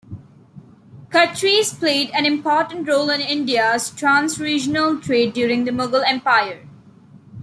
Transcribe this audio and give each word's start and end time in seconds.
Khatris 1.11 1.77
played 1.77 2.09
an 2.15 2.25
important 2.25 2.87
role 2.87 3.11
in 3.11 3.21
India's 3.21 3.91
trans 3.91 4.39
regional 4.39 4.99
trade 4.99 5.31
during 5.33 5.65
the 5.65 5.71
Mughal 5.71 6.01
Empire. 6.07 6.67